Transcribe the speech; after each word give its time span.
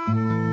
Goeienaand 0.00 0.44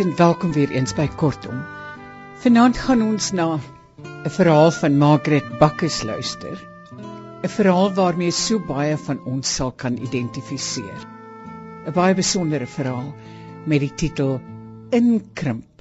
en 0.00 0.16
welkom 0.16 0.52
weer 0.52 0.70
eens 0.70 0.92
by 0.94 1.08
Kortom. 1.08 1.64
Vanaand 2.44 2.76
gaan 2.76 3.02
ons 3.02 3.32
na 3.32 3.56
'n 3.56 3.60
verhaal 4.30 4.70
van 4.70 4.98
Margaret 4.98 5.58
Bakkes 5.58 6.02
luister. 6.02 6.60
'n 7.42 7.48
Verhaal 7.48 7.94
waarmee 7.94 8.30
so 8.30 8.58
baie 8.58 8.96
van 8.96 9.24
ons 9.24 9.54
sal 9.54 9.72
kan 9.72 9.96
identifiseer. 9.96 11.00
'n 11.86 11.92
Baie 11.92 12.14
besondere 12.14 12.66
verhaal 12.66 13.14
met 13.64 13.80
die 13.80 13.94
titel 13.94 14.40
Inkrimp. 14.90 15.75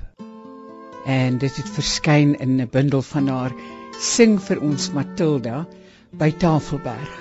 En 1.05 1.37
dit 1.37 1.55
het 1.55 1.69
verskyn 1.69 2.33
in 2.39 2.61
'n 2.61 2.69
bundel 2.71 3.01
van 3.01 3.27
haar 3.27 3.53
Sing 3.99 4.39
vir 4.43 4.59
ons 4.59 4.91
Matilda 4.91 5.65
by 6.19 6.31
Tafelberg. 6.31 7.11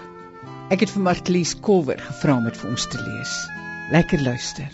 Ek 0.71 0.81
het 0.81 0.91
vir 0.91 1.03
Martlies 1.03 1.55
Kolwer 1.61 2.01
gevra 2.03 2.37
om 2.37 2.45
dit 2.45 2.57
vir 2.57 2.71
ons 2.71 2.87
te 2.91 2.99
lees. 2.99 3.35
Lekker 3.93 4.23
luister. 4.23 4.71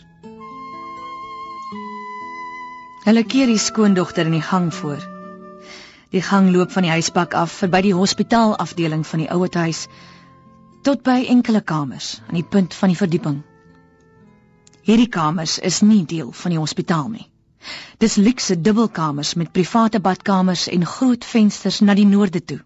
Hulle 3.05 3.25
keer 3.25 3.47
die 3.47 3.59
skoondogter 3.59 4.27
in 4.27 4.37
die 4.39 4.45
gang 4.45 4.75
voor. 4.75 5.01
Die 6.11 6.23
gang 6.23 6.51
loop 6.53 6.73
van 6.73 6.83
die 6.83 6.91
huisbak 6.91 7.35
af 7.35 7.53
verby 7.63 7.83
die 7.87 7.95
hospitaalafdeling 7.95 9.07
van 9.07 9.25
die 9.25 9.31
ouerhuis 9.31 9.87
tot 10.83 11.03
by 11.05 11.25
enkele 11.29 11.61
kamers 11.61 12.21
aan 12.29 12.41
die 12.41 12.49
punt 12.57 12.75
van 12.75 12.93
die 12.93 12.99
verdieping. 12.99 13.43
Hierdie 14.89 15.09
kamers 15.09 15.59
is 15.59 15.83
nie 15.85 16.05
deel 16.05 16.33
van 16.33 16.57
die 16.57 16.61
hospitaal 16.61 17.09
nie. 17.13 17.30
Dis 17.99 18.17
luukse 18.17 18.61
dubbelkamers 18.61 19.35
met 19.35 19.53
private 19.53 20.01
badkamers 20.01 20.69
en 20.69 20.87
groot 20.87 21.25
vensters 21.25 21.81
na 21.81 21.95
die 21.95 22.07
noorde 22.07 22.45
toe. 22.45 22.61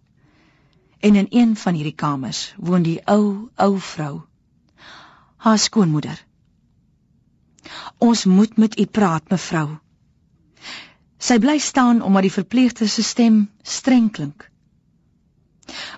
En 1.00 1.14
in 1.14 1.26
een 1.30 1.56
van 1.56 1.74
hierdie 1.74 1.94
kamers 1.94 2.54
woon 2.56 2.82
die 2.82 3.00
ou, 3.04 3.48
ou 3.54 3.80
vrou, 3.80 4.22
haar 5.36 5.58
skoonmoeder. 5.58 6.24
Ons 7.98 8.24
moet 8.24 8.56
met 8.56 8.78
u 8.80 8.86
praat, 8.86 9.28
mevrou, 9.30 9.78
Sy 11.24 11.38
bly 11.40 11.56
staan 11.62 12.02
omdat 12.04 12.26
die 12.26 12.34
verpleegster 12.34 12.88
se 12.88 13.02
stem 13.02 13.36
streng 13.62 14.10
klink. 14.12 14.50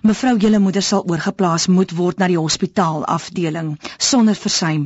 Mevrou 0.07 0.37
julle 0.39 0.61
moeder 0.63 0.85
sal 0.87 1.03
oorgeplaas 1.11 1.67
moet 1.67 1.95
word 1.99 2.21
na 2.23 2.29
die 2.31 2.39
hospitaal 2.39 3.03
afdeling 3.11 3.73
sonder 3.99 4.39
versuim. 4.39 4.85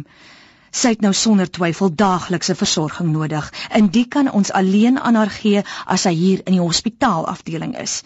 Sy 0.71 0.95
het 0.95 1.01
nou 1.01 1.13
sonder 1.15 1.51
twyfel 1.51 1.95
daaglikse 1.95 2.55
versorging 2.55 3.13
nodig 3.13 3.53
en 3.71 3.91
dit 3.91 4.09
kan 4.09 4.31
ons 4.31 4.53
alleen 4.53 5.01
aan 5.01 5.15
haar 5.15 5.31
gee 5.31 5.63
as 5.87 6.07
sy 6.07 6.15
hier 6.15 6.43
in 6.47 6.59
die 6.59 6.63
hospitaal 6.63 7.27
afdeling 7.27 7.77
is. 7.79 8.03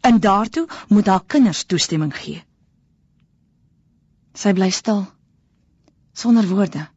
En 0.00 0.20
daartoe 0.20 0.66
moet 0.88 1.06
haar 1.06 1.24
kinders 1.26 1.64
toestemming 1.64 2.14
gee. 2.16 2.42
Sy 4.34 4.52
bly 4.52 4.70
stil 4.70 5.06
sonder 6.12 6.46
woorde. 6.48 6.88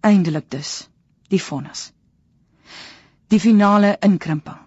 Eindelik 0.00 0.50
dus 0.50 0.88
die 1.28 1.40
vonnis 1.42 1.90
die 3.34 3.40
finale 3.40 3.96
inkrimping. 4.06 4.60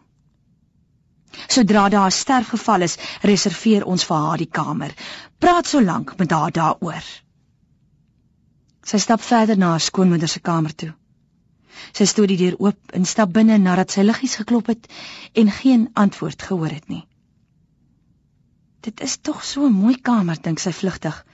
Sodra 1.47 1.89
daar 1.89 2.09
'n 2.09 2.11
sterfgeval 2.11 2.81
is, 2.81 2.97
reserveer 3.21 3.85
ons 3.85 4.05
vir 4.05 4.17
haar 4.17 4.37
die 4.37 4.51
kamer. 4.59 4.93
Praat 5.37 5.67
so 5.67 5.81
lank 5.81 6.17
met 6.17 6.31
haar 6.31 6.51
daaroor. 6.51 7.03
Sy 8.87 8.99
stap 9.03 9.21
verder 9.21 9.57
na 9.59 9.73
haar 9.73 9.83
skoonmoeder 9.83 10.31
se 10.31 10.39
kamer 10.39 10.75
toe. 10.75 10.93
Sy 11.91 12.05
stoot 12.07 12.31
die 12.31 12.39
deur 12.39 12.55
oop 12.63 12.95
en 12.95 13.05
stap 13.05 13.33
binne 13.35 13.57
nadat 13.59 13.91
sy 13.91 14.05
liggies 14.05 14.37
geklop 14.39 14.71
het 14.71 14.87
en 15.41 15.51
geen 15.51 15.89
antwoord 15.93 16.45
gehoor 16.49 16.71
het 16.71 16.87
nie. 16.87 17.03
Dit 18.87 19.03
is 19.03 19.17
tog 19.17 19.43
so 19.43 19.67
'n 19.67 19.73
mooi 19.73 19.97
kamer, 20.01 20.37
dink 20.41 20.59
sy 20.59 20.71
vlugtig. 20.71 21.25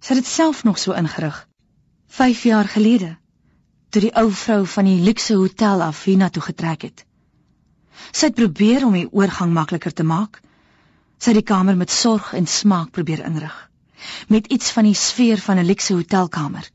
Sy 0.00 0.14
het 0.14 0.22
dit 0.22 0.32
self 0.32 0.64
nog 0.64 0.78
so 0.78 0.92
ingerig. 0.92 1.48
5 2.06 2.42
jaar 2.42 2.68
gelede 2.68 3.16
toe 3.90 4.00
die 4.00 4.14
ou 4.14 4.30
vrou 4.30 4.66
van 4.66 4.84
die 4.84 5.00
luukse 5.00 5.34
hotel 5.34 5.82
af 5.82 6.04
hiernatoe 6.04 6.42
getrek 6.42 6.82
het. 6.82 7.04
Sy 8.12 8.26
het 8.26 8.34
probeer 8.34 8.84
om 8.86 8.92
die 8.92 9.08
oorgang 9.10 9.52
makliker 9.52 9.92
te 9.92 10.04
maak. 10.04 10.40
Sy 11.18 11.30
het 11.32 11.40
die 11.40 11.50
kamer 11.50 11.76
met 11.76 11.90
sorg 11.90 12.32
en 12.34 12.46
smaak 12.46 12.90
probeer 12.90 13.24
inrig, 13.24 13.70
met 14.28 14.46
iets 14.46 14.70
van 14.70 14.84
die 14.84 14.94
sfeer 14.94 15.40
van 15.40 15.58
'n 15.58 15.66
luukse 15.66 15.94
hotelkamer. 15.94 16.70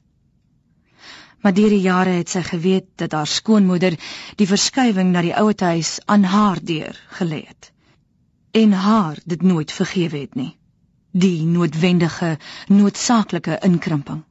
Maar 1.41 1.53
deur 1.53 1.69
die 1.69 1.81
jare 1.81 2.15
het 2.21 2.29
sy 2.29 2.41
geweet 2.45 2.87
dat 2.95 3.11
haar 3.17 3.27
skoonmoeder 3.27 3.97
die 4.37 4.47
verskywing 4.47 5.11
na 5.11 5.21
die 5.21 5.35
ouete 5.35 5.65
huis 5.73 5.99
aan 6.05 6.23
haar 6.23 6.59
deur 6.63 6.97
gelê 7.19 7.45
het 7.47 7.71
en 8.51 8.71
haar 8.71 9.17
dit 9.25 9.41
nooit 9.41 9.71
vergewe 9.71 10.17
het 10.17 10.35
nie. 10.35 10.57
Die 11.11 11.43
noodwendige, 11.43 12.37
noodsaaklike 12.67 13.57
inkrimping. 13.63 14.23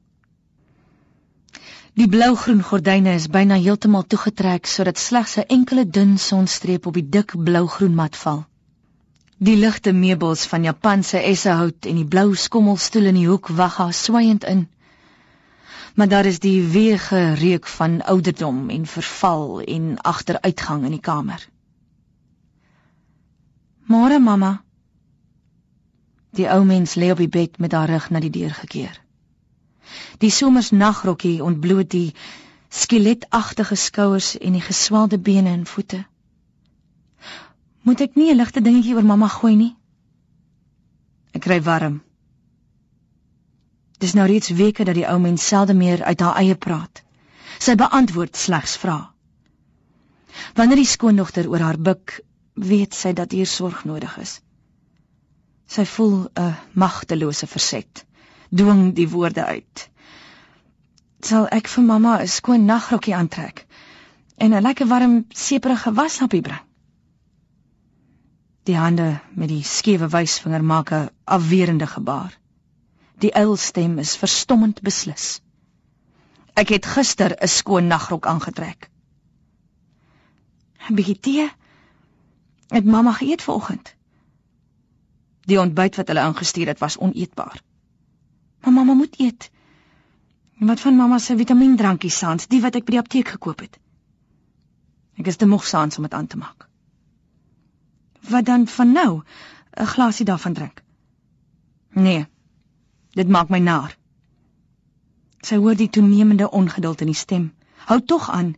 Die 1.98 2.08
blou-groen 2.08 2.62
gordyne 2.62 3.14
is 3.18 3.28
byna 3.28 3.58
heeltemal 3.60 4.04
toegetrek 4.06 4.66
sodat 4.66 4.98
slegs 4.98 5.36
'n 5.36 5.48
enkele 5.56 5.84
dun 5.90 6.18
sonstreep 6.18 6.86
op 6.86 6.94
die 6.94 7.08
dik 7.08 7.32
blou-groen 7.44 7.94
mat 7.94 8.16
val. 8.16 8.44
Die 9.36 9.56
ligte 9.56 9.92
meubels 9.92 10.44
van 10.46 10.62
Japanse 10.62 11.18
essehout 11.18 11.86
en 11.86 11.94
die 11.94 12.08
blou 12.08 12.34
skommelstoel 12.34 13.04
in 13.04 13.14
die 13.14 13.28
hoek 13.28 13.48
wag 13.48 13.76
haar 13.76 13.94
swaiend 13.94 14.44
in. 14.44 14.68
Maar 15.94 16.08
daar 16.08 16.24
is 16.24 16.38
die 16.38 16.62
weege 16.62 17.32
reuk 17.34 17.66
van 17.66 18.02
ouderdom 18.02 18.68
en 18.70 18.86
verval 18.86 19.60
en 19.60 19.98
agteruitgang 19.98 20.84
in 20.84 20.90
die 20.90 21.00
kamer. 21.00 21.48
Môre 23.90 24.20
mamma. 24.20 24.62
Die 26.30 26.46
ou 26.46 26.64
mens 26.64 26.94
lê 26.94 27.10
op 27.10 27.18
die 27.18 27.28
bed 27.28 27.58
met 27.58 27.72
haar 27.72 27.90
rug 27.90 28.10
na 28.10 28.20
die 28.20 28.30
deur 28.30 28.54
gekeer. 28.54 29.00
Die 30.22 30.30
somers 30.30 30.70
nagrokkie 30.70 31.42
ontbloot 31.42 31.90
die 31.90 32.14
skeletagtige 32.70 33.74
skouers 33.74 34.36
en 34.38 34.54
die 34.54 34.62
geswelde 34.62 35.18
bene 35.18 35.50
en 35.50 35.66
voete. 35.66 36.04
Moet 37.82 38.00
ek 38.00 38.14
nie 38.14 38.30
'n 38.30 38.36
ligte 38.36 38.60
dingetjie 38.60 38.94
oor 38.94 39.04
mamma 39.04 39.28
gooi 39.28 39.56
nie? 39.56 39.74
Ek 41.32 41.42
kry 41.42 41.60
warm. 41.62 42.02
Dis 44.00 44.14
nou 44.16 44.26
reeds 44.26 44.50
weke 44.56 44.84
dat 44.88 44.96
die 44.96 45.06
ou 45.06 45.18
mens 45.20 45.46
selde 45.46 45.74
meer 45.76 46.04
uit 46.04 46.20
haar 46.20 46.36
eie 46.40 46.56
praat. 46.56 47.02
Sy 47.60 47.74
beantwoord 47.76 48.36
slegs 48.36 48.76
vrae. 48.80 49.10
Wanneer 50.56 50.80
die 50.80 50.88
skoondogter 50.88 51.48
oor 51.50 51.60
haar 51.60 51.78
buik, 51.78 52.20
weet 52.54 52.94
sy 52.96 53.12
dat 53.12 53.32
hier 53.36 53.46
sorg 53.46 53.84
nodig 53.84 54.16
is. 54.22 54.40
Sy 55.66 55.84
voel 55.84 56.30
'n 56.34 56.54
magtelose 56.72 57.46
verset 57.46 58.04
dwing 58.50 58.94
die 58.94 59.08
woorde 59.08 59.44
uit. 59.44 59.90
Sal 61.22 61.46
ek 61.54 61.68
vir 61.68 61.84
mamma 61.84 62.16
'n 62.20 62.28
skoon 62.28 62.64
nagrokkie 62.64 63.14
aantrek 63.14 63.66
en 64.36 64.54
'n 64.54 64.62
lekker 64.62 64.86
warm 64.86 65.24
seperige 65.28 65.92
washappie 65.92 66.40
bring? 66.40 66.64
Die 68.64 68.76
hande 68.76 69.20
met 69.34 69.48
die 69.48 69.62
skewe 69.62 70.08
wysvinger 70.08 70.64
maak 70.64 70.90
'n 70.92 71.10
afwerende 71.24 71.86
gebaar. 71.86 72.39
Die 73.20 73.34
uilstem 73.34 73.98
is 73.98 74.16
verstommend 74.16 74.80
beslis. 74.80 75.40
Ek 76.56 76.72
het 76.72 76.86
gister 76.86 77.36
'n 77.36 77.48
skoon 77.48 77.86
nagrok 77.86 78.26
aangetrek. 78.26 78.90
'n 80.88 80.94
Bietjie 80.94 81.20
tee? 81.20 81.50
Het 82.68 82.84
mamma 82.84 83.12
geëet 83.12 83.42
vanoggend? 83.42 83.94
Die 85.40 85.60
ontbyt 85.60 85.96
wat 85.96 86.08
hulle 86.08 86.20
aangestuur 86.20 86.66
het 86.66 86.78
was 86.78 86.98
oneetbaar. 86.98 87.62
Maar 88.60 88.72
mamma 88.72 88.92
moet 88.92 89.20
eet. 89.20 89.50
Wat 90.58 90.80
van 90.80 90.96
mamma 90.96 91.18
se 91.18 91.36
vitamindrankies 91.36 92.18
saans, 92.18 92.46
die 92.46 92.60
wat 92.60 92.74
ek 92.74 92.84
by 92.84 92.90
die 92.90 93.00
apteek 93.00 93.28
gekoop 93.28 93.60
het? 93.60 93.78
Ek 95.16 95.26
is 95.26 95.36
te 95.36 95.46
moeg 95.46 95.66
saans 95.66 95.96
om 95.96 96.02
dit 96.02 96.14
aan 96.14 96.26
te 96.26 96.36
maak. 96.36 96.68
Wat 98.28 98.44
dan 98.44 98.66
van 98.66 98.92
nou? 98.92 99.22
'n 99.76 99.86
Glasie 99.86 100.24
daarvan 100.24 100.52
drink. 100.52 100.82
Nee. 101.90 102.26
Dit 103.18 103.28
maak 103.28 103.48
my 103.50 103.58
naar. 103.58 103.96
Sy 105.42 105.56
hoor 105.56 105.74
die 105.74 105.88
toenemende 105.90 106.50
ongeduld 106.50 107.00
in 107.00 107.10
die 107.10 107.18
stem. 107.18 107.52
Hou 107.88 108.00
tog 108.00 108.28
aan. 108.30 108.54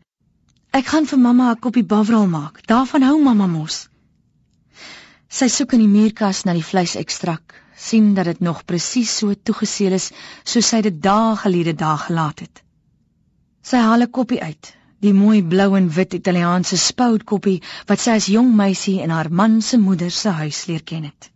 Ek 0.76 0.86
gaan 0.92 1.06
vir 1.06 1.18
mamma 1.18 1.50
'n 1.52 1.58
koppie 1.58 1.84
bavrol 1.84 2.26
maak. 2.26 2.66
Daarvan 2.66 3.02
hou 3.02 3.22
mamma 3.22 3.46
mos. 3.46 3.88
Sy 5.28 5.48
soek 5.48 5.72
in 5.72 5.84
die 5.84 5.88
muurkas 5.88 6.44
na 6.44 6.52
die 6.52 6.64
vleisekstrak, 6.70 7.54
sien 7.76 8.14
dat 8.14 8.24
dit 8.24 8.40
nog 8.40 8.64
presies 8.64 9.16
so 9.18 9.34
toegeseel 9.34 9.92
is 9.92 10.10
soos 10.44 10.68
sy 10.68 10.80
dit 10.82 11.00
dae 11.02 11.36
gelede 11.36 11.74
daar 11.74 11.98
gelaat 11.98 12.40
het. 12.40 12.62
Sy 13.62 13.76
haal 13.76 14.02
'n 14.02 14.10
koppie 14.10 14.42
uit, 14.42 14.74
die 15.00 15.12
mooi 15.12 15.42
blou 15.42 15.76
en 15.76 15.88
wit 15.88 16.14
Italiaanse 16.14 16.76
spoutkoppie 16.76 17.62
wat 17.86 18.00
sy 18.00 18.10
as 18.10 18.26
jong 18.26 18.54
meisie 18.56 19.00
in 19.00 19.10
haar 19.10 19.30
man 19.30 19.62
se 19.62 19.78
moeder 19.78 20.10
se 20.10 20.28
huis 20.28 20.66
leer 20.66 20.82
ken 20.82 21.04
het. 21.04 21.30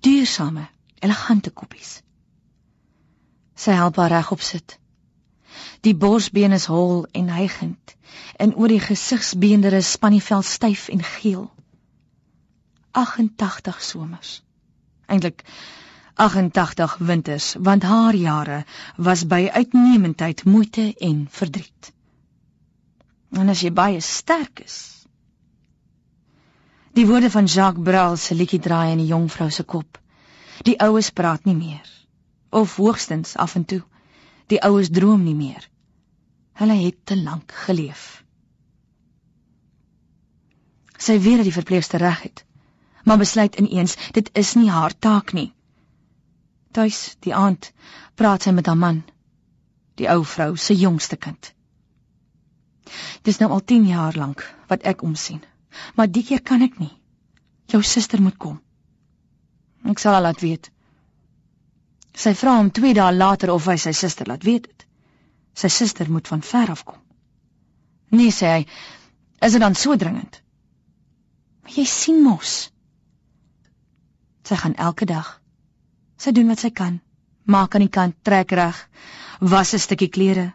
Duursame, 0.00 0.68
elegante 1.00 1.50
koppies. 1.50 2.05
Sy 3.56 3.72
help 3.72 3.96
haar 3.96 4.12
regop 4.12 4.42
sit. 4.44 4.78
Die 5.80 5.94
borsbeen 5.94 6.52
is 6.52 6.66
hol 6.68 7.06
en 7.12 7.30
hygend 7.32 7.94
en 8.36 8.54
oor 8.54 8.68
die 8.68 8.82
gesigsbeendere 8.82 9.80
span 9.82 10.12
die 10.16 10.24
vel 10.24 10.42
styf 10.44 10.88
en 10.92 11.02
geel. 11.02 11.46
88 12.92 13.82
somers. 13.82 14.42
Eintlik 15.06 15.44
88 16.16 16.96
winters, 16.98 17.54
want 17.60 17.82
haar 17.84 18.16
jare 18.16 18.64
was 18.96 19.26
by 19.28 19.48
uitnemendheid 19.52 20.44
moeite 20.44 20.94
en 20.98 21.26
verdriet. 21.30 21.92
En 23.36 23.52
as 23.52 23.60
jy 23.60 23.72
baie 23.72 24.00
sterk 24.00 24.64
is. 24.64 24.78
Die 26.96 27.04
woorde 27.06 27.30
van 27.30 27.44
Jacques 27.44 27.84
Brel 27.84 28.16
se 28.16 28.34
liedjie 28.34 28.60
draai 28.60 28.94
in 28.94 29.04
die 29.04 29.12
jong 29.12 29.28
vrou 29.32 29.50
se 29.50 29.64
kop. 29.64 30.00
Die 30.64 30.78
oues 30.80 31.10
praat 31.12 31.44
nie 31.44 31.56
meer 31.56 31.96
of 32.50 32.76
hoogstens 32.76 33.36
af 33.36 33.54
en 33.54 33.64
toe. 33.64 33.82
Die 34.46 34.62
oues 34.62 34.90
droom 34.90 35.22
nie 35.22 35.34
meer. 35.34 35.68
Hulle 36.52 36.74
het 36.74 36.96
te 37.04 37.16
lank 37.16 37.52
geleef. 37.52 38.24
Sy 40.96 41.18
weet 41.20 41.36
dat 41.42 41.48
die 41.48 41.56
verpleegster 41.56 42.00
reg 42.00 42.22
het, 42.22 42.44
maar 43.04 43.18
besluit 43.20 43.58
ineens 43.60 43.96
dit 44.12 44.30
is 44.32 44.54
nie 44.54 44.70
haar 44.70 44.94
taak 44.98 45.32
nie. 45.32 45.52
Tuis 46.72 47.16
die 47.20 47.34
aand 47.34 47.72
praat 48.14 48.42
sy 48.46 48.54
met 48.56 48.66
haar 48.66 48.80
man, 48.80 49.02
die 50.00 50.08
ou 50.12 50.22
vrou 50.24 50.56
se 50.56 50.76
jongste 50.76 51.16
kind. 51.16 51.52
Dis 53.22 53.38
nou 53.42 53.50
al 53.50 53.64
10 53.64 53.86
jaar 53.90 54.16
lank 54.16 54.44
wat 54.70 54.86
ek 54.88 55.02
omsien, 55.02 55.42
maar 55.94 56.08
die 56.08 56.24
keer 56.24 56.42
kan 56.42 56.62
ek 56.62 56.78
nie. 56.78 56.92
Jou 57.66 57.82
suster 57.82 58.22
moet 58.22 58.38
kom. 58.38 58.60
Ek 59.84 59.98
sal 59.98 60.16
haar 60.16 60.28
laat 60.28 60.40
weet. 60.40 60.70
Sy 62.16 62.32
vra 62.40 62.56
hom 62.56 62.70
2 62.72 62.94
dae 62.96 63.12
later 63.12 63.52
of 63.52 63.66
hy 63.68 63.76
sy 63.80 63.92
suster 63.92 64.28
laat 64.28 64.44
weet 64.48 64.66
het. 64.70 64.86
Sy 65.56 65.68
suster 65.68 66.08
moet 66.10 66.28
van 66.28 66.42
ver 66.42 66.72
af 66.72 66.84
kom. 66.84 67.00
Nee, 68.16 68.32
sê 68.32 68.52
hy, 68.52 68.62
is 69.44 69.56
dit 69.56 69.60
dan 69.60 69.76
so 69.76 69.96
dringend? 70.00 70.40
Maar 71.62 71.76
jy 71.76 71.84
sien 71.90 72.22
mos. 72.24 72.70
Sy 74.46 74.56
gaan 74.62 74.76
elke 74.88 75.08
dag. 75.10 75.28
Sy 76.16 76.32
doen 76.32 76.48
wat 76.52 76.62
sy 76.62 76.70
kan. 76.70 77.00
Maak 77.44 77.74
aan 77.74 77.84
die 77.84 77.92
kant, 77.92 78.16
trek 78.24 78.52
reg, 78.58 78.78
was 79.40 79.74
'n 79.74 79.78
stukkie 79.78 80.08
klere. 80.08 80.52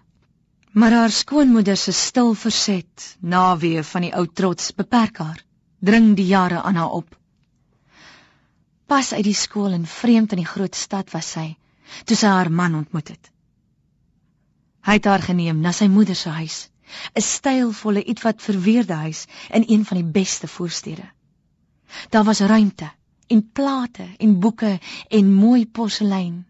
Maar 0.73 0.91
haar 0.91 1.11
skoonmoeder 1.11 1.77
se 1.77 1.91
stil 1.91 2.33
verset, 2.33 3.17
nawee 3.19 3.83
van 3.83 4.01
die 4.01 4.13
ou 4.15 4.25
trots 4.27 4.71
beperk 4.71 5.17
haar, 5.17 5.39
dring 5.79 6.15
die 6.15 6.25
jare 6.25 6.61
aan 6.61 6.75
haar 6.75 6.89
op. 6.89 7.20
Pas 8.91 9.13
uit 9.15 9.23
die 9.23 9.37
skool 9.39 9.71
en 9.71 9.85
vreemd 9.87 10.33
in 10.35 10.41
die 10.41 10.49
groot 10.53 10.75
stad 10.75 11.13
was 11.15 11.29
sy, 11.37 11.45
toe 12.03 12.15
sy 12.19 12.27
haar 12.27 12.49
man 12.51 12.73
ontmoet 12.75 13.13
het. 13.13 13.29
Hy 14.83 14.97
het 14.97 15.07
haar 15.07 15.23
geneem 15.23 15.61
na 15.63 15.71
sy 15.77 15.87
moeder 15.93 16.17
se 16.21 16.33
huis, 16.35 16.57
'n 17.15 17.23
stylvolle, 17.23 18.03
ietwat 18.03 18.43
verweerde 18.43 18.97
huis 19.05 19.21
in 19.59 19.63
een 19.67 19.85
van 19.85 20.01
die 20.01 20.11
beste 20.17 20.47
voorstede. 20.47 21.07
Daar 22.09 22.27
was 22.27 22.43
ruimte 22.51 22.91
en 23.27 23.45
plate 23.59 24.09
en 24.19 24.39
boeke 24.39 24.73
en 25.07 25.33
mooi 25.33 25.65
porselein, 25.67 26.45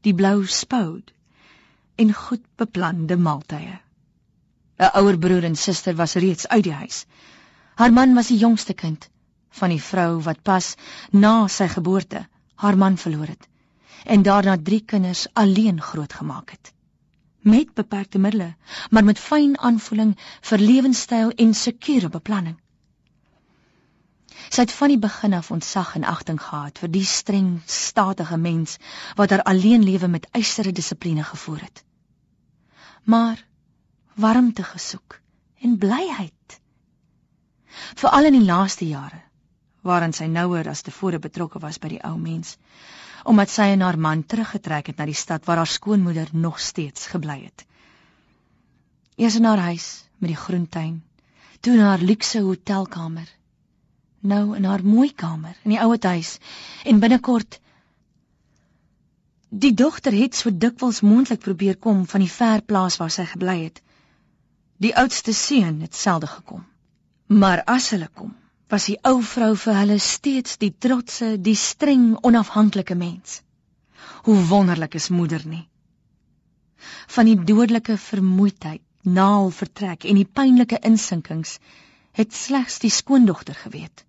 die 0.00 0.14
blou 0.14 0.46
spout 0.46 1.12
en 1.96 2.12
goed 2.12 2.44
beplande 2.56 3.16
maaltye. 3.16 3.80
'n 4.78 4.92
Ouer 5.00 5.18
broer 5.18 5.44
en 5.44 5.56
suster 5.56 5.96
was 5.96 6.14
reeds 6.14 6.48
uit 6.48 6.64
die 6.64 6.78
huis. 6.84 7.06
Haar 7.74 7.92
man 7.92 8.14
was 8.14 8.28
die 8.28 8.42
jongste 8.44 8.74
kind 8.74 9.08
van 9.58 9.72
die 9.72 9.82
vrou 9.82 10.22
wat 10.22 10.42
pas 10.42 10.74
na 11.10 11.34
sy 11.48 11.68
geboorte 11.72 12.26
haar 12.62 12.76
man 12.76 12.96
verloor 12.96 13.26
het 13.32 13.48
en 14.04 14.22
daarna 14.22 14.56
drie 14.62 14.80
kinders 14.84 15.26
alleen 15.32 15.80
grootgemaak 15.82 16.50
het. 16.50 16.72
Met 17.40 17.74
beperkte 17.74 18.18
middele 18.18 18.54
maar 18.90 19.04
met 19.04 19.18
fyn 19.18 19.58
aanvoeling 19.58 20.14
vir 20.50 20.58
lewenstyl 20.58 21.30
en 21.30 21.54
sekure 21.54 22.08
beplanning. 22.08 22.56
Sy 24.48 24.62
het 24.62 24.72
van 24.72 24.92
die 24.92 25.00
begin 25.02 25.34
af 25.34 25.50
ontzag 25.50 25.94
en 25.98 26.04
agting 26.04 26.38
gehad 26.42 26.78
vir 26.78 26.92
die 26.92 27.04
streng 27.04 27.50
statige 27.66 28.36
mens 28.36 28.76
wat 29.18 29.30
haar 29.30 29.42
alleen 29.42 29.84
lewe 29.84 30.08
met 30.08 30.28
eisere 30.30 30.72
dissipline 30.72 31.24
gevoer 31.24 31.60
het. 31.60 31.84
Maar 33.04 33.46
warmte 34.14 34.62
gesoek 34.62 35.20
en 35.60 35.78
blyheid. 35.78 36.60
Veral 37.94 38.24
in 38.30 38.38
die 38.38 38.46
laaste 38.46 38.86
jare 38.86 39.25
waarin 39.86 40.14
sy 40.16 40.26
nouer 40.30 40.68
as 40.68 40.82
tevore 40.86 41.18
betrokke 41.22 41.62
was 41.62 41.78
by 41.82 41.92
die 41.94 42.02
ou 42.04 42.16
mens, 42.18 42.56
omdat 43.24 43.50
sy 43.50 43.70
en 43.74 43.84
haar 43.86 43.98
man 43.98 44.24
teruggetrek 44.24 44.92
het 44.92 44.98
na 44.98 45.06
die 45.08 45.18
stad 45.18 45.46
waar 45.46 45.62
haar 45.62 45.72
skoonmoeder 45.72 46.30
nog 46.32 46.60
steeds 46.60 47.06
gebly 47.14 47.40
het. 47.44 47.66
Eers 49.16 49.38
in 49.40 49.48
haar 49.48 49.64
huis 49.70 49.88
met 50.18 50.30
die 50.34 50.40
groentuin, 50.40 51.02
toe 51.60 51.74
in 51.74 51.84
haar 51.86 52.02
luukse 52.02 52.42
hotelkamer, 52.44 53.28
nou 54.20 54.56
in 54.56 54.64
haar 54.64 54.84
mooi 54.84 55.12
kamer 55.14 55.54
in 55.64 55.76
die 55.76 55.80
ouer 55.80 56.02
huis 56.02 56.38
en 56.84 57.00
binnekort 57.00 57.60
Die 59.48 59.72
dogter 59.74 60.12
het 60.12 60.34
so 60.34 60.50
dikwels 60.50 61.00
moontlik 61.00 61.40
probeer 61.40 61.76
kom 61.76 62.06
van 62.06 62.20
die 62.20 62.30
ver 62.30 62.62
plaas 62.62 62.96
waar 63.00 63.12
sy 63.14 63.24
gebly 63.30 63.54
het. 63.62 63.78
Die 64.82 64.90
oudste 65.02 65.32
seun 65.32 65.80
het 65.80 65.94
selde 65.94 66.26
gekom. 66.26 66.64
Maar 67.26 67.62
as 67.64 67.90
hulle 67.94 68.08
kom, 68.12 68.34
was 68.68 68.88
die 68.90 68.96
ou 69.06 69.20
vrou 69.22 69.52
vir 69.62 69.76
hulle 69.78 69.98
steeds 70.02 70.56
die 70.58 70.72
trotse, 70.74 71.36
die 71.38 71.54
streng, 71.54 72.16
onafhanklike 72.26 72.96
mens. 72.98 73.42
Hoe 74.26 74.38
wonderlik 74.50 74.96
is 74.98 75.08
moeder 75.08 75.42
nie. 75.46 75.68
Van 77.06 77.30
die 77.30 77.38
dodelike 77.38 77.94
vermoeidheid, 77.96 78.82
naal 79.06 79.52
vertrek 79.54 80.04
en 80.10 80.18
die 80.18 80.26
pynlike 80.26 80.80
insinkings 80.82 81.60
het 82.18 82.34
slegs 82.34 82.80
die 82.82 82.90
skoondogter 82.90 83.54
geweet. 83.54 84.02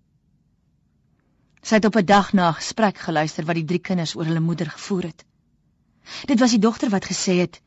Sy 1.62 1.78
het 1.78 1.86
op 1.86 1.96
'n 1.96 2.04
dag 2.04 2.32
na 2.32 2.48
'n 2.48 2.58
gesprek 2.58 2.98
geluister 2.98 3.44
wat 3.44 3.54
die 3.54 3.64
drie 3.64 3.78
kinders 3.78 4.16
oor 4.16 4.24
hulle 4.24 4.40
moeder 4.40 4.70
gevoer 4.70 5.02
het. 5.02 5.24
Dit 6.26 6.40
was 6.40 6.50
die 6.50 6.58
dogter 6.58 6.90
wat 6.90 7.04
gesê 7.04 7.38
het: 7.38 7.60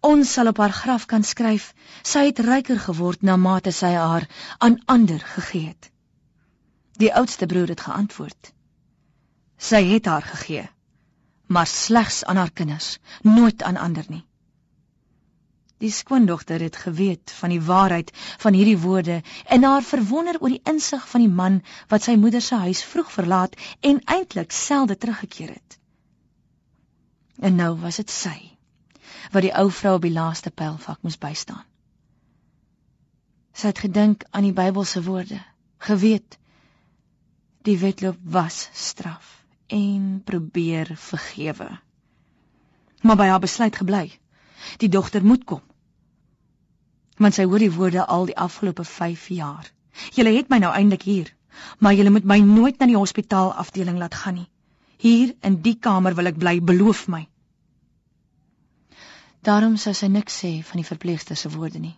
"Ons 0.00 0.32
sal 0.32 0.46
op 0.46 0.56
haar 0.56 0.72
graf 0.72 1.06
kan 1.06 1.22
skryf: 1.22 1.74
Sy 2.02 2.18
het 2.18 2.38
ryker 2.38 2.78
geword 2.78 3.22
na 3.22 3.36
mate 3.36 3.70
sy 3.70 3.92
haar 3.94 4.28
aan 4.58 4.82
ander 4.86 5.20
gegee 5.20 5.66
het." 5.66 5.90
Die 7.00 7.14
oudste 7.14 7.46
broer 7.46 7.68
het 7.72 7.80
geantwoord. 7.80 8.52
Sy 9.56 9.80
het 9.88 10.08
haar 10.08 10.24
gegee, 10.24 10.66
maar 11.46 11.66
slegs 11.66 12.24
aan 12.24 12.36
haar 12.36 12.52
kinders, 12.52 12.98
nooit 13.22 13.62
aan 13.62 13.76
ander 13.76 14.04
nie. 14.08 14.24
Die 15.80 15.90
skoondogter 15.90 16.60
het 16.60 16.76
geweet 16.76 17.32
van 17.32 17.48
die 17.54 17.62
waarheid 17.64 18.10
van 18.44 18.52
hierdie 18.52 18.78
woorde 18.78 19.22
en 19.44 19.64
haar 19.64 19.82
verwonder 19.82 20.36
oor 20.40 20.52
die 20.52 20.64
insig 20.68 21.06
van 21.08 21.24
die 21.24 21.32
man 21.40 21.62
wat 21.88 22.04
sy 22.04 22.18
moeder 22.20 22.44
se 22.44 22.58
huis 22.66 22.82
vroeg 22.84 23.12
verlaat 23.12 23.56
en 23.80 24.02
eintlik 24.04 24.52
selde 24.52 24.96
teruggekeer 24.96 25.54
het. 25.54 25.78
En 27.40 27.56
nou 27.56 27.78
was 27.80 27.96
dit 27.96 28.12
sy 28.12 28.36
wat 29.32 29.46
die 29.46 29.54
ou 29.56 29.70
vrou 29.72 29.94
op 29.96 30.04
die 30.04 30.12
laaste 30.12 30.50
pylvak 30.50 31.00
moes 31.06 31.16
bystaan. 31.20 31.64
Sy 33.56 33.72
het 33.72 33.80
gedink 33.86 34.24
aan 34.30 34.44
die 34.48 34.56
Bybelse 34.56 35.02
woorde, 35.06 35.40
geweet 35.78 36.39
Die 37.62 37.78
wedloop 37.78 38.16
was 38.22 38.68
straf 38.72 39.44
en 39.66 40.22
probeer 40.24 40.90
vergewe. 40.96 41.68
Maar 43.00 43.16
by 43.16 43.26
haar 43.26 43.40
besluit 43.40 43.76
gebly. 43.76 44.06
Die 44.80 44.88
dogter 44.88 45.24
moet 45.24 45.44
kom. 45.44 45.60
Want 47.20 47.36
sy 47.36 47.44
hoor 47.44 47.60
die 47.60 47.72
woorde 47.72 48.06
al 48.06 48.24
die 48.30 48.36
afgelope 48.36 48.84
5 48.84 49.26
jaar. 49.36 49.68
Julle 50.16 50.32
het 50.36 50.48
my 50.48 50.58
nou 50.62 50.72
eintlik 50.72 51.04
hier, 51.04 51.28
maar 51.78 51.94
julle 51.94 52.10
moet 52.10 52.24
my 52.24 52.38
nooit 52.44 52.80
na 52.80 52.88
die 52.88 52.96
hospitaal 52.96 53.52
afdeling 53.52 53.98
laat 54.00 54.16
gaan 54.16 54.40
nie. 54.40 54.48
Hier 54.96 55.34
in 55.44 55.60
die 55.60 55.76
kamer 55.76 56.16
wil 56.16 56.32
ek 56.32 56.40
bly, 56.40 56.56
beloof 56.64 57.06
my. 57.12 57.26
Daarom 59.44 59.76
sou 59.76 59.92
sy 59.96 60.08
niks 60.08 60.40
sê 60.44 60.54
van 60.64 60.80
die 60.80 60.88
verpleegster 60.88 61.36
se 61.36 61.52
woorde 61.52 61.80
nie. 61.80 61.96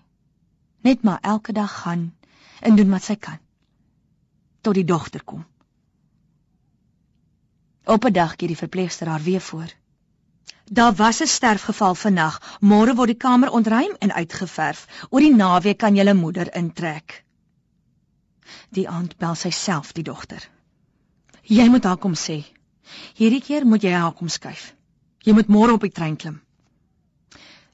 Net 0.83 1.02
maar 1.07 1.23
elke 1.23 1.54
dag 1.54 1.71
gaan 1.85 2.09
en 2.61 2.76
doen 2.76 2.90
wat 2.90 3.07
sy 3.07 3.19
kan 3.19 3.38
tot 4.62 4.78
die 4.78 4.87
dogter 4.87 5.25
kom. 5.26 5.42
Op 7.85 8.05
'n 8.05 8.12
dag 8.12 8.35
gee 8.37 8.47
die 8.49 8.57
verpleegster 8.57 9.09
haar 9.09 9.23
weer 9.23 9.41
voor. 9.41 9.71
Daar 10.65 10.95
was 10.95 11.21
'n 11.21 11.27
sterfgeval 11.27 11.95
vannag. 11.95 12.59
Môre 12.61 12.95
word 12.95 13.09
die 13.09 13.17
kamer 13.17 13.51
ontruim 13.51 13.97
en 13.99 14.12
uitgeverf. 14.12 15.07
Oor 15.11 15.21
die 15.21 15.35
naweek 15.35 15.79
kan 15.79 15.95
julle 15.95 16.15
moeder 16.15 16.55
intrek. 16.55 17.25
Die 18.69 18.89
aand 18.89 19.17
bel 19.17 19.35
sy 19.35 19.51
self 19.51 19.93
die 19.93 20.03
dogter. 20.03 20.49
Jy 21.43 21.69
moet 21.69 21.85
haar 21.85 21.97
kom 21.97 22.15
sê. 22.15 22.45
Hierdie 23.15 23.43
keer 23.43 23.67
moet 23.67 23.83
jy 23.83 23.93
haar 23.93 24.12
kom 24.12 24.29
skuif. 24.29 24.75
Jy 25.19 25.33
moet 25.33 25.49
môre 25.49 25.73
op 25.73 25.81
die 25.81 25.91
trein 25.91 26.17
klim. 26.17 26.41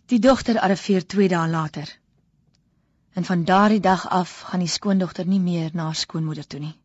Die 0.07 0.19
dogter 0.19 0.61
arriveer 0.61 1.07
2 1.07 1.29
dae 1.29 1.49
later. 1.49 1.99
En 3.13 3.25
van 3.25 3.45
daardie 3.45 3.81
dag 3.81 4.09
af 4.09 4.41
gaan 4.41 4.61
die 4.61 4.69
skoondogter 4.69 5.27
nie 5.27 5.41
meer 5.41 5.71
na 5.73 5.83
haar 5.83 5.95
skoonmoeder 5.95 6.47
toe 6.47 6.61
nie. 6.61 6.79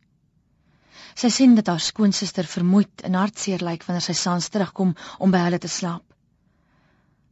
Sy 1.16 1.30
sien 1.30 1.56
dat 1.56 1.68
haar 1.68 1.80
skoonsister 1.80 2.46
vermoeid 2.46 3.02
en 3.02 3.14
hartseer 3.14 3.64
lyk 3.64 3.84
wanneer 3.86 4.02
sy 4.02 4.14
saans 4.14 4.50
terugkom 4.50 4.96
om 5.20 5.32
by 5.32 5.38
hulle 5.38 5.60
te 5.60 5.68
slaap. 5.68 6.04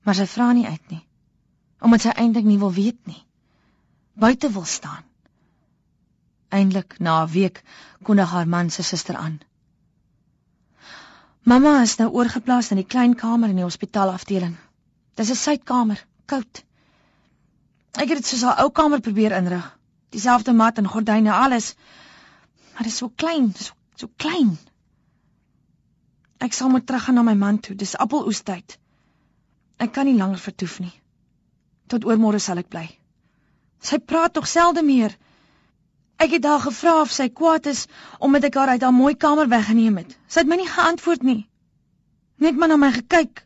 Maar 0.03 0.15
sy 0.15 0.25
vra 0.25 0.51
nie 0.53 0.67
uit 0.67 0.89
nie. 0.89 1.05
omdat 1.81 2.05
sy 2.05 2.13
eintlik 2.13 2.45
nie 2.45 2.59
wil 2.61 2.73
weet 2.73 2.99
nie. 3.09 3.21
Buite 4.13 4.51
wil 4.53 4.65
staan. 4.69 5.03
Eindelik 6.49 6.99
na 6.99 7.23
'n 7.23 7.31
week 7.31 7.63
kondig 8.03 8.29
haar 8.29 8.47
man 8.47 8.69
se 8.69 8.83
suster 8.83 9.15
aan. 9.15 9.39
Mamma 11.43 11.81
is 11.81 11.95
nou 11.97 12.09
oorgeplaas 12.09 12.69
in 12.71 12.77
die 12.77 12.85
klein 12.85 13.15
kamer 13.15 13.49
in 13.49 13.55
die 13.55 13.63
hospitaalafdeling. 13.63 14.57
Dis 15.15 15.29
'n 15.29 15.35
sydkamer, 15.35 16.05
koud. 16.25 16.63
Ek 17.91 18.07
het 18.09 18.17
dit 18.17 18.25
soos 18.25 18.43
'n 18.43 18.61
ou 18.63 18.69
kamer 18.69 18.99
probeer 18.99 19.31
inrig. 19.31 19.77
Dieselfde 20.09 20.53
mat 20.53 20.77
en 20.77 20.87
gordyne, 20.87 21.33
alles. 21.33 21.75
Maar 22.73 22.83
dit 22.83 22.91
is 22.91 22.97
so 22.97 23.11
klein, 23.15 23.53
so 23.55 23.73
so 23.95 24.09
klein. 24.17 24.55
Ek 26.41 26.55
sal 26.57 26.71
moet 26.73 26.87
teruggaan 26.89 27.19
na 27.19 27.23
my 27.25 27.35
man 27.37 27.59
toe. 27.61 27.75
Dis 27.77 27.93
appeloestyd. 27.95 28.77
Ek 29.77 29.91
kan 29.93 30.07
nie 30.09 30.17
langer 30.17 30.41
vertoef 30.41 30.79
nie. 30.81 30.93
Tot 31.91 32.05
oormôre 32.07 32.39
sal 32.41 32.61
ek 32.61 32.71
bly. 32.73 32.87
Sy 33.81 33.99
praat 33.99 34.33
tog 34.37 34.47
selde 34.49 34.81
meer. 34.85 35.13
Ek 36.21 36.33
het 36.37 36.45
haar 36.45 36.61
gevra 36.61 36.95
of 37.01 37.13
sy 37.13 37.27
kwaad 37.33 37.69
is 37.69 37.87
omdat 38.19 38.49
ek 38.49 38.57
haar 38.57 38.73
uit 38.73 38.85
haar 38.85 38.93
mooi 38.95 39.13
kamer 39.17 39.49
weggeneem 39.49 40.01
het. 40.01 40.17
Sy 40.29 40.43
het 40.43 40.49
my 40.49 40.57
nie 40.61 40.69
geantwoord 40.69 41.25
nie. 41.25 41.39
Net 42.41 42.57
maar 42.57 42.69
na 42.69 42.77
my 42.81 42.91
gekyk. 42.97 43.43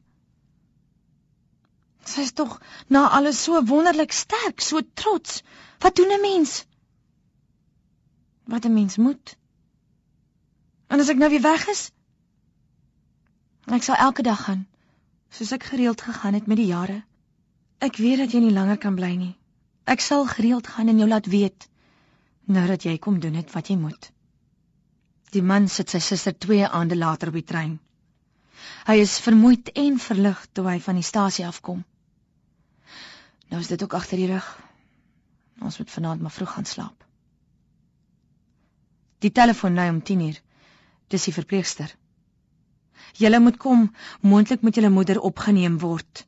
Sy 2.06 2.28
is 2.28 2.36
tog 2.38 2.60
na 2.92 3.08
alles 3.18 3.40
so 3.44 3.60
wonderlik 3.72 4.14
sterk, 4.16 4.62
so 4.62 4.84
trots. 4.94 5.42
Wat 5.84 5.96
doen 5.96 6.12
'n 6.16 6.22
mens? 6.22 6.64
Wat 8.46 8.66
'n 8.66 8.74
mens 8.74 8.98
moet. 8.98 9.38
En 10.88 11.00
as 11.00 11.10
ek 11.10 11.18
nou 11.18 11.30
weer 11.30 11.42
weg 11.42 11.68
is, 11.68 11.92
ek 13.66 13.84
sal 13.84 13.96
elke 13.96 14.22
dag 14.22 14.44
gaan, 14.44 14.68
soos 15.30 15.52
ek 15.52 15.64
gereeld 15.64 16.02
gegaan 16.02 16.34
het 16.34 16.48
met 16.48 16.58
die 16.58 16.66
jare. 16.66 17.04
Ek 17.78 17.98
weet 17.98 18.18
dat 18.18 18.32
jy 18.32 18.40
nie 18.40 18.54
langer 18.54 18.78
kan 18.78 18.96
bly 18.96 19.16
nie. 19.16 19.36
Ek 19.84 20.00
sal 20.00 20.26
gereeld 20.26 20.68
gaan 20.68 20.88
en 20.88 20.98
jou 20.98 21.08
laat 21.08 21.26
weet 21.26 21.70
nou 22.46 22.68
dat 22.68 22.84
jy 22.86 22.98
kom 22.98 23.20
doen 23.20 23.34
het 23.34 23.52
wat 23.54 23.68
jy 23.68 23.76
moet. 23.78 24.12
Die 25.34 25.42
man 25.42 25.68
sit 25.68 25.90
sy 25.90 26.00
suster 26.00 26.38
2 26.38 26.68
aande 26.68 26.96
later 26.96 27.28
op 27.28 27.34
die 27.40 27.44
trein. 27.44 27.80
Hy 28.86 29.00
is 29.02 29.18
vermoeid 29.20 29.72
en 29.74 29.98
verlig 30.00 30.46
toe 30.54 30.68
hy 30.70 30.80
van 30.80 30.96
die 30.96 31.06
stasie 31.06 31.46
afkom. 31.48 31.84
Nou 33.50 33.62
is 33.62 33.68
dit 33.68 33.84
ook 33.84 33.94
agter 33.94 34.22
die 34.22 34.30
rug. 34.32 34.46
Ons 35.62 35.78
moet 35.78 35.92
vanaand 35.92 36.22
maar 36.22 36.32
vroeg 36.32 36.54
gaan 36.58 36.70
slaap. 36.70 37.05
Die 39.26 39.32
telefoon 39.34 39.74
lui 39.74 39.90
om 39.90 40.02
10:00. 40.06 40.38
Dis 41.10 41.24
die 41.26 41.34
verpleegster. 41.34 41.90
Julle 43.18 43.40
moet 43.40 43.58
kom, 43.58 43.88
moontlik 44.22 44.62
moet 44.62 44.76
julle 44.76 44.90
moeder 44.90 45.20
opgeneem 45.30 45.80
word. 45.80 46.26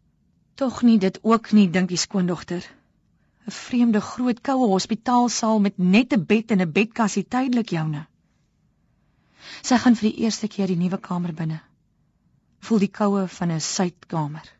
Tog 0.56 0.82
nie 0.82 0.98
dit 0.98 1.20
ook 1.22 1.52
nie, 1.52 1.70
dink 1.70 1.90
die 1.94 2.04
skoondogter. 2.04 2.64
'n 3.46 3.52
Vreemde 3.52 4.02
groot 4.02 4.42
koue 4.42 4.68
hospitaalsaal 4.74 5.60
met 5.60 5.78
net 5.78 6.14
'n 6.14 6.26
bed 6.26 6.52
en 6.52 6.62
'n 6.62 6.72
bedkassie 6.72 7.26
tydelik 7.36 7.70
joune. 7.70 8.08
Sy 9.62 9.78
gaan 9.78 9.96
vir 9.96 10.10
die 10.10 10.20
eerste 10.24 10.48
keer 10.48 10.68
die 10.68 10.82
nuwe 10.82 10.98
kamer 10.98 11.34
binne. 11.34 11.60
Voel 12.60 12.80
die 12.80 12.94
koue 13.00 13.28
van 13.28 13.52
'n 13.52 13.62
suidkamer. 13.62 14.54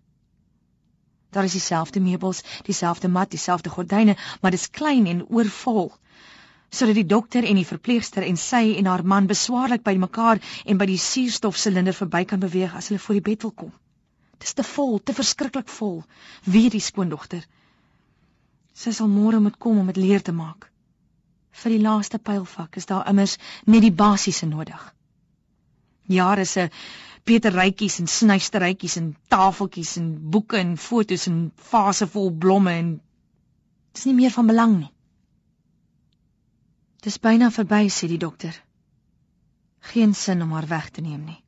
Daar 1.32 1.44
is 1.44 1.58
dieselfde 1.58 2.00
meubels, 2.00 2.44
dieselfde 2.64 3.08
mat, 3.08 3.32
dieselfde 3.32 3.70
gordyne, 3.70 4.16
maar 4.42 4.52
dit 4.52 4.60
is 4.60 4.70
klein 4.70 5.08
en 5.08 5.28
oorvol. 5.28 5.92
Sodat 6.70 6.96
die 6.96 7.08
dokter 7.08 7.46
en 7.48 7.56
die 7.56 7.66
verpleegster 7.66 8.26
en 8.28 8.38
sy 8.38 8.76
en 8.78 8.90
haar 8.92 9.04
man 9.04 9.28
beswaarlik 9.28 9.84
by 9.84 9.96
mekaar 9.98 10.42
en 10.66 10.78
by 10.78 10.88
die 10.90 11.00
suurstofsilinder 11.00 11.96
verby 11.96 12.26
kan 12.28 12.44
beweeg 12.44 12.76
as 12.76 12.90
hulle 12.90 13.00
voor 13.00 13.20
die 13.20 13.28
bed 13.30 13.46
wil 13.48 13.54
kom. 13.64 13.72
Dis 14.38 14.54
te 14.54 14.64
vol, 14.64 15.00
te 15.00 15.16
verskriklik 15.18 15.70
vol. 15.70 16.02
Wie 16.44 16.68
die 16.70 16.84
skoondogter? 16.84 17.46
Sy 18.78 18.94
sal 18.94 19.10
môre 19.10 19.40
moet 19.42 19.58
kom 19.58 19.80
om 19.82 19.88
dit 19.90 19.98
leer 19.98 20.22
te 20.22 20.36
maak. 20.36 20.68
Vir 21.58 21.74
die 21.74 21.82
laaste 21.82 22.20
pylvak 22.20 22.78
is 22.78 22.86
daar 22.86 23.08
immers 23.10 23.38
net 23.66 23.82
die 23.82 23.96
basiese 24.04 24.46
nodig. 24.46 24.82
Jare 26.08 26.46
se 26.46 26.68
peterytjies 27.28 27.98
en 28.00 28.08
snysterytjies 28.08 29.00
en 29.02 29.10
tafeltjies 29.34 29.96
en 30.02 30.12
boeke 30.36 30.60
en 30.62 30.76
fotos 30.78 31.26
en 31.32 31.40
vase 31.72 32.08
vol 32.14 32.30
blomme 32.46 32.76
en 32.84 32.94
dis 33.98 34.06
nie 34.08 34.16
meer 34.20 34.36
van 34.36 34.54
belang 34.54 34.78
nie. 34.78 34.92
Dis 37.02 37.20
byna 37.22 37.52
verby 37.54 37.90
sê 37.90 38.08
die 38.08 38.22
dokter. 38.22 38.56
Geen 39.92 40.14
sin 40.14 40.42
om 40.42 40.52
haar 40.52 40.68
weg 40.68 40.90
te 40.90 41.02
neem 41.02 41.24
nie. 41.26 41.42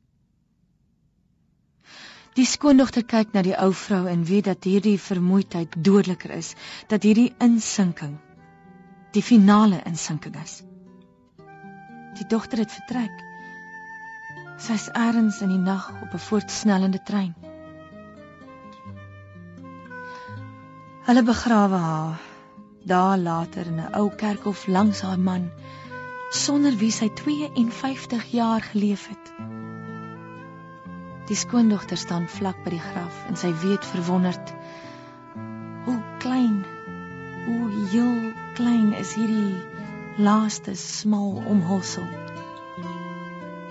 Die 2.38 2.46
skoondogter 2.46 3.02
kyk 3.02 3.32
na 3.34 3.42
die 3.42 3.56
ou 3.58 3.72
vrou 3.74 4.04
en 4.06 4.22
weet 4.24 4.46
dat 4.46 4.64
hierdie 4.64 4.98
vermoeidheid 5.02 5.74
dodeliker 5.84 6.30
is, 6.30 6.54
dat 6.88 7.02
hierdie 7.02 7.32
insinking 7.42 8.18
die 9.10 9.22
finale 9.22 9.80
insinking 9.90 10.36
is. 10.38 10.60
Die 12.14 12.26
dogter 12.30 12.62
het 12.62 12.70
vertrek. 12.70 13.26
Sy's 14.60 14.86
eers 14.94 15.40
in 15.42 15.50
die 15.50 15.58
nag 15.58 15.90
op 15.90 16.14
'n 16.14 16.26
voortsnellende 16.28 17.02
trein. 17.02 17.34
Hulle 21.08 21.22
begrawe 21.22 21.76
haar 21.76 22.29
dae 22.82 23.16
later 23.18 23.66
in 23.66 23.80
'n 23.80 23.94
ou 24.00 24.10
kerkhof 24.22 24.66
langs 24.66 25.00
haar 25.00 25.18
man 25.18 25.50
sonder 26.30 26.76
wie 26.76 26.90
sy 26.90 27.08
52 27.22 28.24
jaar 28.30 28.62
geleef 28.62 29.08
het. 29.08 29.32
Die 31.26 31.36
skoondogter 31.36 31.96
staan 31.96 32.28
vlak 32.28 32.64
by 32.64 32.70
die 32.70 32.86
graf 32.90 33.24
en 33.28 33.36
sy 33.36 33.52
weet 33.62 33.84
verwonderd 33.84 34.54
hoe 35.84 36.00
klein, 36.18 36.64
hoe 37.46 37.70
heel 37.92 38.32
klein 38.54 38.92
is 38.92 39.14
hierdie 39.14 39.62
laaste 40.16 40.74
smal 40.74 41.42
omhulsel 41.46 42.08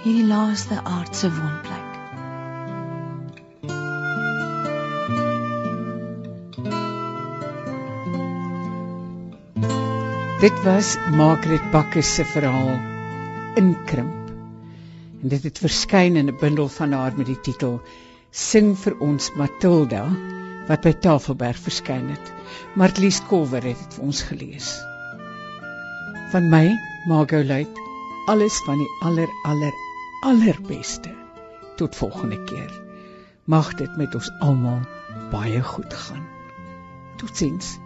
hierdie 0.03 0.27
laaste 0.27 0.79
aardse 0.83 1.27
woonplek. 1.35 1.88
Dit 10.39 10.55
was 10.63 10.93
Margaret 11.11 11.71
Bakker 11.71 12.03
se 12.03 12.23
verhaal 12.25 12.77
Inkrimp. 13.59 14.29
En 15.21 15.33
dit 15.33 15.43
het 15.43 15.57
verskyn 15.59 16.15
in 16.15 16.29
'n 16.31 16.37
bundel 16.39 16.69
van 16.71 16.91
haar 16.95 17.11
met 17.17 17.25
die 17.25 17.39
titel 17.39 17.81
Sing 18.31 18.77
vir 18.77 18.95
ons 18.99 19.33
Matilda 19.35 20.05
wat 20.69 20.81
by 20.81 20.93
Tafelberg 20.93 21.59
verskyn 21.59 22.07
het. 22.09 22.31
Martlies 22.73 23.19
Kolwer 23.27 23.67
het 23.67 23.79
dit 23.83 23.93
vir 23.93 24.03
ons 24.03 24.21
gelees. 24.21 24.69
Van 26.31 26.49
my, 26.49 26.71
Margot 27.05 27.45
Luit, 27.45 27.83
alles 28.27 28.63
van 28.63 28.77
die 28.77 28.91
aller 29.01 29.27
aller 29.43 29.75
allerbeste. 30.23 31.11
Tot 31.75 31.95
volgende 31.95 32.43
keer. 32.43 32.71
Mag 33.43 33.75
dit 33.75 33.97
met 33.97 34.15
ons 34.15 34.31
almal 34.39 34.79
baie 35.31 35.61
goed 35.63 35.93
gaan. 35.93 36.23
Totsiens. 37.17 37.79